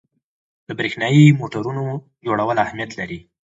[0.67, 1.83] د برېښنايي موټورونو
[2.25, 3.19] جوړول اهمیت لري.